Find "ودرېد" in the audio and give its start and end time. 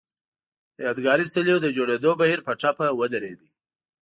2.99-3.41